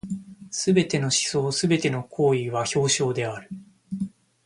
[0.47, 3.47] 凡すべての思想凡ての行為は表象である。